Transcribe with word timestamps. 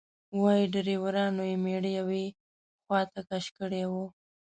وایي 0.41 0.65
ډریورانو 0.73 1.43
یې 1.49 1.55
میړه 1.63 1.91
یوې 1.99 2.25
خواته 2.85 3.21
کش 3.29 3.45
کړی 3.57 3.83
و. 3.91 3.93